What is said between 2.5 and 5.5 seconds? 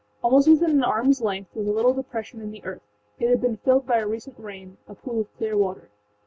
earth; it had been filled by a recent rainâa pool of